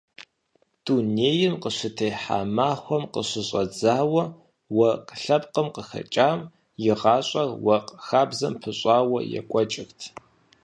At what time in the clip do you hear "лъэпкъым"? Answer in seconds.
5.21-5.67